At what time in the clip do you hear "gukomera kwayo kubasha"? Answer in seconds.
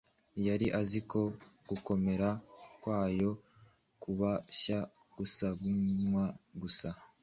1.69-4.77